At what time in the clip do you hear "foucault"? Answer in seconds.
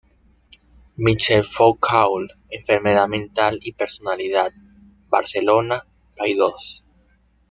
1.43-2.29